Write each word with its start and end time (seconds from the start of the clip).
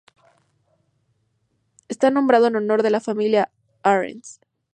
Está 1.87 2.09
nombrado 2.09 2.47
en 2.47 2.55
honor 2.55 2.81
de 2.81 2.89
la 2.89 3.01
familia 3.01 3.51
Ahrens. 3.83 4.39